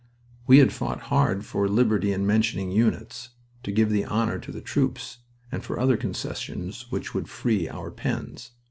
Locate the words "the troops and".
4.51-5.63